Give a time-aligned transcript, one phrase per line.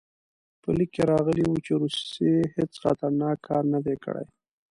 [0.61, 4.25] په لیک کې راغلي وو چې روسیې هېڅ خطرناک کار نه دی کړی.